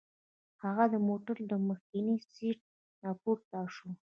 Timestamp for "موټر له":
1.07-1.57